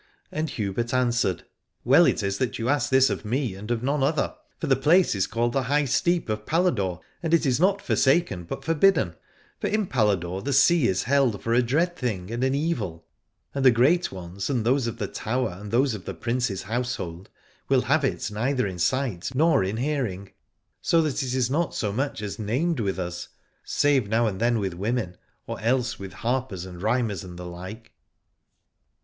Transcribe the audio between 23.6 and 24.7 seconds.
save now 104 Aladore and then